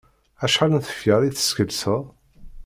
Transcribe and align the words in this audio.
Acḥal 0.43 0.71
n 0.75 0.79
tefyar 0.85 1.21
i 1.23 1.29
teskelseḍ? 1.31 2.03